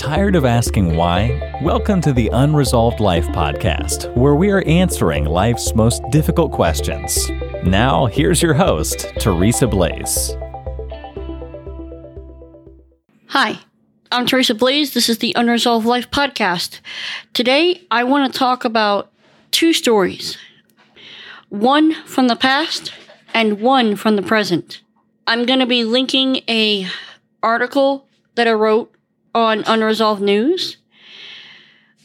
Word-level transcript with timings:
Tired 0.00 0.34
of 0.34 0.46
asking 0.46 0.96
why? 0.96 1.58
Welcome 1.60 2.00
to 2.00 2.14
the 2.14 2.30
Unresolved 2.32 3.00
Life 3.00 3.26
podcast, 3.26 4.10
where 4.16 4.34
we 4.34 4.48
are 4.48 4.62
answering 4.62 5.26
life's 5.26 5.74
most 5.74 6.02
difficult 6.10 6.52
questions. 6.52 7.28
Now, 7.64 8.06
here's 8.06 8.40
your 8.40 8.54
host, 8.54 9.12
Teresa 9.18 9.66
Blaze. 9.66 10.34
Hi, 13.26 13.58
I'm 14.10 14.24
Teresa 14.24 14.54
Blaze. 14.54 14.94
This 14.94 15.10
is 15.10 15.18
the 15.18 15.34
Unresolved 15.36 15.84
Life 15.84 16.10
podcast. 16.10 16.80
Today, 17.34 17.82
I 17.90 18.04
want 18.04 18.32
to 18.32 18.38
talk 18.38 18.64
about 18.64 19.12
two 19.50 19.74
stories 19.74 20.38
one 21.50 21.92
from 22.06 22.28
the 22.28 22.36
past 22.36 22.94
and 23.34 23.60
one 23.60 23.96
from 23.96 24.16
the 24.16 24.22
present. 24.22 24.80
I'm 25.26 25.44
going 25.44 25.60
to 25.60 25.66
be 25.66 25.84
linking 25.84 26.36
a 26.48 26.86
article 27.42 28.08
that 28.36 28.48
I 28.48 28.52
wrote 28.52 28.94
on 29.34 29.62
Unresolved 29.66 30.22
News. 30.22 30.76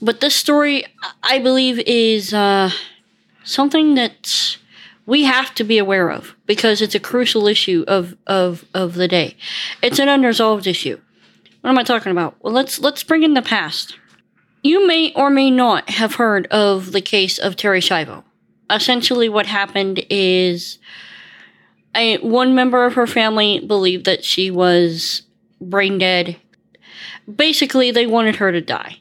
But 0.00 0.20
this 0.20 0.34
story, 0.34 0.84
I 1.22 1.38
believe, 1.38 1.78
is 1.86 2.34
uh, 2.34 2.70
something 3.44 3.94
that 3.94 4.56
we 5.06 5.24
have 5.24 5.54
to 5.54 5.64
be 5.64 5.78
aware 5.78 6.10
of 6.10 6.34
because 6.46 6.82
it's 6.82 6.94
a 6.94 7.00
crucial 7.00 7.46
issue 7.46 7.84
of, 7.86 8.16
of, 8.26 8.64
of 8.74 8.94
the 8.94 9.08
day. 9.08 9.36
It's 9.82 9.98
an 9.98 10.08
unresolved 10.08 10.66
issue. 10.66 11.00
What 11.60 11.70
am 11.70 11.78
I 11.78 11.84
talking 11.84 12.10
about? 12.10 12.34
Well, 12.40 12.52
let's 12.52 12.80
let's 12.80 13.04
bring 13.04 13.22
in 13.22 13.34
the 13.34 13.42
past. 13.42 13.96
You 14.64 14.86
may 14.86 15.12
or 15.14 15.30
may 15.30 15.50
not 15.50 15.90
have 15.90 16.16
heard 16.16 16.46
of 16.48 16.90
the 16.90 17.00
case 17.00 17.38
of 17.38 17.54
Terri 17.54 17.78
Schiavo. 17.78 18.24
Essentially, 18.68 19.28
what 19.28 19.46
happened 19.46 20.04
is 20.10 20.78
a, 21.94 22.18
one 22.18 22.54
member 22.54 22.84
of 22.84 22.94
her 22.94 23.06
family 23.06 23.60
believed 23.60 24.06
that 24.06 24.24
she 24.24 24.50
was 24.50 25.22
brain 25.60 25.98
dead 25.98 26.36
basically 27.32 27.90
they 27.90 28.06
wanted 28.06 28.36
her 28.36 28.52
to 28.52 28.60
die. 28.60 28.98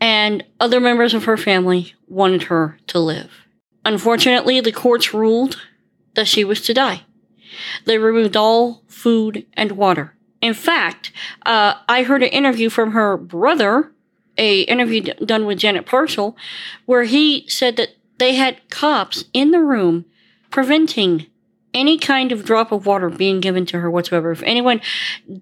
And 0.00 0.44
other 0.58 0.80
members 0.80 1.14
of 1.14 1.24
her 1.24 1.36
family 1.36 1.94
wanted 2.08 2.44
her 2.44 2.78
to 2.88 2.98
live. 2.98 3.30
Unfortunately, 3.84 4.60
the 4.60 4.72
courts 4.72 5.12
ruled 5.12 5.60
that 6.14 6.28
she 6.28 6.44
was 6.44 6.60
to 6.62 6.74
die. 6.74 7.02
They 7.84 7.98
removed 7.98 8.36
all 8.36 8.82
food 8.88 9.46
and 9.54 9.72
water. 9.72 10.14
In 10.40 10.54
fact, 10.54 11.12
uh, 11.44 11.74
I 11.88 12.02
heard 12.02 12.22
an 12.22 12.30
interview 12.30 12.70
from 12.70 12.92
her 12.92 13.16
brother, 13.16 13.92
a 14.38 14.62
interview 14.62 15.02
d- 15.02 15.12
done 15.24 15.46
with 15.46 15.58
Janet 15.58 15.86
Parshall, 15.86 16.34
where 16.86 17.04
he 17.04 17.44
said 17.48 17.76
that 17.76 17.90
they 18.18 18.34
had 18.34 18.68
cops 18.70 19.24
in 19.32 19.50
the 19.50 19.60
room 19.60 20.06
preventing 20.50 21.26
any 21.72 21.98
kind 21.98 22.32
of 22.32 22.44
drop 22.44 22.72
of 22.72 22.86
water 22.86 23.08
being 23.08 23.40
given 23.40 23.66
to 23.66 23.80
her 23.80 23.90
whatsoever. 23.90 24.30
If 24.30 24.42
anyone 24.42 24.80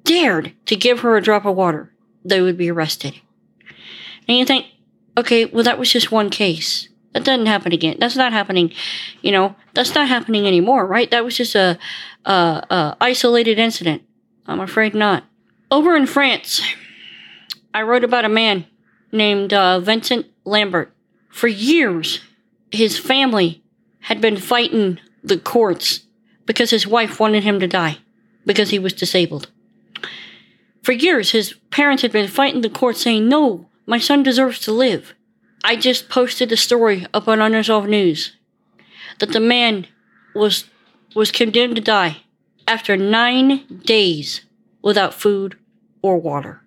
dared 0.04 0.52
to 0.66 0.76
give 0.76 1.00
her 1.00 1.16
a 1.16 1.22
drop 1.22 1.46
of 1.46 1.56
water, 1.56 1.92
they 2.24 2.40
would 2.40 2.56
be 2.56 2.70
arrested. 2.70 3.20
And 4.26 4.36
you 4.36 4.44
think, 4.44 4.66
okay, 5.16 5.46
well, 5.46 5.64
that 5.64 5.78
was 5.78 5.92
just 5.92 6.12
one 6.12 6.30
case. 6.30 6.88
That 7.14 7.24
doesn't 7.24 7.46
happen 7.46 7.72
again. 7.72 7.96
That's 7.98 8.16
not 8.16 8.32
happening, 8.32 8.72
you 9.22 9.32
know, 9.32 9.56
that's 9.72 9.94
not 9.94 10.08
happening 10.08 10.46
anymore, 10.46 10.86
right? 10.86 11.10
That 11.10 11.24
was 11.24 11.36
just 11.36 11.54
a, 11.54 11.78
a, 12.24 12.32
a 12.70 12.96
isolated 13.00 13.58
incident. 13.58 14.02
I'm 14.46 14.60
afraid 14.60 14.94
not. 14.94 15.24
Over 15.70 15.96
in 15.96 16.06
France, 16.06 16.60
I 17.72 17.82
wrote 17.82 18.04
about 18.04 18.24
a 18.24 18.30
man 18.30 18.66
named 19.12 19.52
uh, 19.52 19.80
Vincent 19.80 20.26
Lambert. 20.44 20.92
For 21.30 21.48
years, 21.48 22.20
his 22.70 22.98
family 22.98 23.62
had 24.00 24.20
been 24.20 24.36
fighting 24.36 24.98
the 25.22 25.38
courts 25.38 26.06
because 26.48 26.70
his 26.70 26.86
wife 26.86 27.20
wanted 27.20 27.44
him 27.44 27.60
to 27.60 27.68
die 27.68 27.98
because 28.46 28.70
he 28.70 28.78
was 28.78 28.94
disabled. 28.94 29.50
For 30.82 30.92
years, 30.92 31.32
his 31.32 31.52
parents 31.70 32.00
had 32.00 32.10
been 32.10 32.26
fighting 32.26 32.62
the 32.62 32.70
court 32.70 32.96
saying, 32.96 33.28
No, 33.28 33.68
my 33.86 33.98
son 33.98 34.22
deserves 34.22 34.58
to 34.60 34.72
live. 34.72 35.14
I 35.62 35.76
just 35.76 36.08
posted 36.08 36.50
a 36.50 36.56
story 36.56 37.06
up 37.12 37.28
on 37.28 37.42
Unresolved 37.42 37.90
News 37.90 38.36
that 39.18 39.32
the 39.32 39.40
man 39.40 39.88
was, 40.34 40.64
was 41.14 41.30
condemned 41.30 41.76
to 41.76 41.82
die 41.82 42.22
after 42.66 42.96
nine 42.96 43.82
days 43.84 44.40
without 44.80 45.12
food 45.12 45.58
or 46.00 46.16
water. 46.16 46.62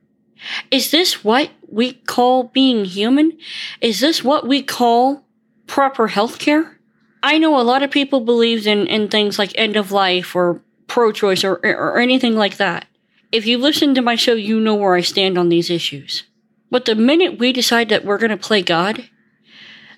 Is 0.70 0.92
this 0.92 1.24
what 1.24 1.50
we 1.68 1.94
call 1.94 2.44
being 2.44 2.86
human? 2.86 3.36
Is 3.80 4.00
this 4.00 4.24
what 4.24 4.48
we 4.48 4.62
call 4.62 5.26
proper 5.66 6.10
health 6.10 6.38
care? 6.38 6.78
I 7.24 7.38
know 7.38 7.60
a 7.60 7.62
lot 7.62 7.84
of 7.84 7.92
people 7.92 8.22
believe 8.22 8.66
in, 8.66 8.88
in 8.88 9.08
things 9.08 9.38
like 9.38 9.52
end 9.56 9.76
of 9.76 9.92
life 9.92 10.36
or 10.36 10.62
pro 10.88 11.12
choice 11.12 11.44
or, 11.44 11.56
or 11.64 12.00
anything 12.00 12.36
like 12.36 12.58
that. 12.58 12.86
If 13.32 13.46
you 13.46 13.58
listen 13.58 13.96
to 13.96 14.02
my 14.02 14.16
show, 14.16 14.34
you 14.34 14.60
know 14.60 14.76
where 14.76 14.96
I 14.96 15.02
stand 15.02 15.38
on 15.38 15.50
these 15.50 15.70
issues. 15.70 16.24
But 16.70 16.86
the 16.86 16.96
minute 16.96 17.38
we 17.38 17.54
decide 17.54 17.90
that 17.90 18.04
we're 18.04 18.18
going 18.18 18.32
to 18.32 18.38
play 18.38 18.62
God, 18.62 19.10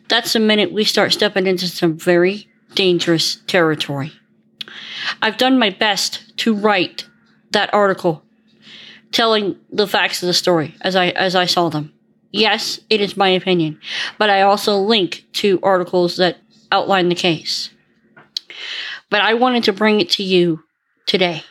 that's 0.08 0.34
the 0.34 0.40
minute 0.40 0.72
we 0.72 0.84
start 0.84 1.14
stepping 1.14 1.48
into 1.48 1.68
some 1.68 1.98
very 1.98 2.48
dangerous 2.76 3.38
territory. 3.48 4.12
I've 5.22 5.38
done 5.38 5.58
my 5.60 5.70
best 5.70 6.38
to 6.38 6.54
write 6.54 7.08
that 7.52 7.74
article 7.74 8.24
telling 9.12 9.58
the 9.72 9.88
facts 9.88 10.22
of 10.22 10.28
the 10.28 10.34
story 10.34 10.76
as 10.82 10.96
I 10.96 11.10
as 11.10 11.36
I 11.36 11.46
saw 11.46 11.70
them. 11.70 11.94
Yes, 12.32 12.80
it 12.90 13.00
is 13.00 13.16
my 13.16 13.30
opinion, 13.30 13.80
but 14.18 14.30
I 14.30 14.42
also 14.42 14.76
link 14.78 15.26
to 15.34 15.60
articles 15.62 16.18
that 16.18 16.38
outline 16.74 17.08
the 17.08 17.16
case. 17.16 17.70
But 19.10 19.22
I 19.22 19.36
wanted 19.36 19.64
to 19.66 19.74
bring 19.74 20.02
it 20.02 20.10
to 20.12 20.24
you 20.24 20.64
today. 21.06 21.44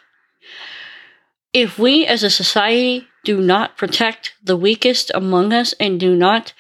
If 1.52 1.78
we 1.78 2.04
as 2.04 2.22
a 2.22 2.30
society 2.30 3.06
do 3.24 3.40
not 3.40 3.76
protect 3.76 4.34
the 4.42 4.56
weakest 4.56 5.12
among 5.14 5.52
us 5.52 5.74
and 5.78 6.00
do 6.00 6.16
not 6.16 6.52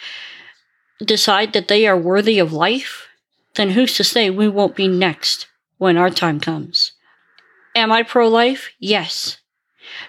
decide 1.04 1.52
that 1.52 1.68
they 1.68 1.86
are 1.86 1.98
worthy 1.98 2.38
of 2.38 2.52
life, 2.52 3.08
then 3.56 3.70
who's 3.70 3.96
to 3.96 4.04
say 4.04 4.30
we 4.30 4.48
won't 4.48 4.76
be 4.76 4.86
next 4.86 5.48
when 5.78 5.96
our 5.96 6.10
time 6.10 6.38
comes? 6.38 6.92
Am 7.74 7.90
I 7.90 8.02
pro 8.02 8.28
life? 8.28 8.70
Yes. 8.78 9.38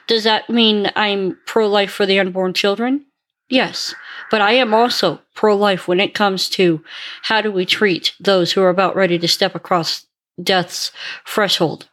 Does 0.05 0.23
that 0.25 0.49
mean 0.49 0.91
I'm 0.95 1.39
pro 1.47 1.67
life 1.67 1.91
for 1.91 2.05
the 2.05 2.19
unborn 2.19 2.53
children? 2.53 3.05
Yes. 3.49 3.93
But 4.31 4.41
I 4.41 4.53
am 4.53 4.73
also 4.73 5.21
pro 5.35 5.55
life 5.55 5.87
when 5.87 5.99
it 5.99 6.13
comes 6.13 6.49
to 6.49 6.83
how 7.23 7.41
do 7.41 7.51
we 7.51 7.65
treat 7.65 8.13
those 8.19 8.51
who 8.51 8.61
are 8.61 8.69
about 8.69 8.95
ready 8.95 9.19
to 9.19 9.27
step 9.27 9.55
across 9.55 10.05
death's 10.41 10.91
threshold. 11.27 11.87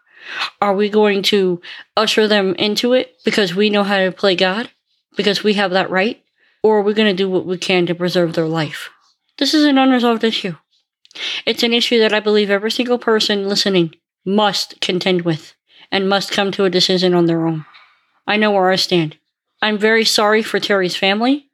Are 0.61 0.75
we 0.75 0.89
going 0.89 1.23
to 1.25 1.61
usher 1.97 2.29
them 2.29 2.55
into 2.55 2.93
it 2.93 3.17
because 3.25 3.55
we 3.55 3.71
know 3.71 3.83
how 3.83 3.99
to 3.99 4.13
play 4.13 4.37
God? 4.37 4.71
Because 5.17 5.43
we 5.43 5.55
have 5.55 5.73
that 5.73 5.91
right? 5.91 6.23
Or 6.63 6.79
are 6.79 6.83
we 6.83 6.95
going 6.95 7.15
to 7.15 7.23
do 7.23 7.29
what 7.29 7.47
we 7.47 7.59
can 7.59 7.87
to 7.87 7.95
preserve 7.95 8.35
their 8.35 8.47
life? 8.47 8.91
This 9.39 9.55
is 9.55 9.65
an 9.65 9.79
unresolved 9.79 10.25
issue. 10.25 10.57
It's 11.47 11.63
an 11.63 11.73
issue 11.73 11.99
that 11.99 12.13
I 12.13 12.21
believe 12.21 12.51
every 12.51 12.71
single 12.71 12.99
person 12.99 13.49
listening 13.49 13.95
must 14.25 14.81
contend 14.81 15.23
with 15.23 15.55
and 15.91 16.09
must 16.09 16.31
come 16.31 16.53
to 16.53 16.65
a 16.65 16.71
decision 16.71 17.15
on 17.15 17.27
their 17.27 17.47
own. 17.47 17.65
I 18.27 18.37
know 18.37 18.53
where 18.53 18.71
I 18.71 18.77
stand. 18.77 19.17
I'm 19.63 19.79
very 19.79 20.05
sorry 20.05 20.43
for 20.43 20.59
Terri's 20.59 20.97
family. 20.97 21.51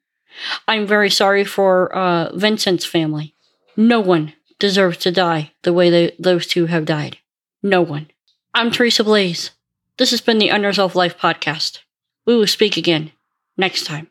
I'm 0.69 0.87
very 0.87 1.11
sorry 1.11 1.45
for 1.45 1.93
uh, 1.95 2.31
Vincent's 2.35 2.85
family. 2.85 3.35
No 3.77 4.01
one 4.01 4.33
deserves 4.59 4.99
to 4.99 5.11
die 5.11 5.53
the 5.63 5.73
way 5.73 5.91
they, 5.91 6.15
those 6.19 6.47
two 6.47 6.67
have 6.67 6.85
died. 6.85 7.19
No 7.63 7.83
one. 7.83 8.11
I'm 8.55 8.71
Teresa 8.71 9.03
Blaze. 9.05 9.51
This 9.99 10.11
has 10.11 10.21
been 10.21 10.39
the 10.39 10.51
Unresolved 10.51 10.95
Life 10.95 11.19
podcast. 11.19 11.81
We 12.27 12.37
will 12.37 12.47
speak 12.47 12.77
again 12.77 13.13
next 13.57 13.85
time. 13.85 14.09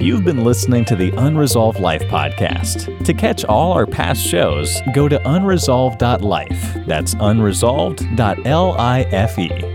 You've 0.00 0.24
been 0.24 0.42
listening 0.42 0.84
to 0.86 0.96
the 0.96 1.12
Unresolved 1.16 1.78
Life 1.78 2.02
podcast. 2.02 3.04
To 3.04 3.14
catch 3.14 3.44
all 3.44 3.72
our 3.72 3.86
past 3.86 4.20
shows, 4.20 4.82
go 4.92 5.08
to 5.08 5.16
unresolved.life. 5.18 6.86
That's 6.86 7.14
unresolved.life. 7.14 9.71